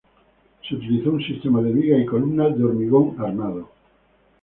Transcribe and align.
Se 0.67 0.73
utilizó 0.73 1.11
un 1.11 1.21
sistema 1.23 1.61
de 1.61 1.71
vigas 1.73 1.99
y 2.01 2.07
columnas 2.07 2.57
de 2.57 2.63
hormigón 2.63 3.15
armado. 3.19 3.69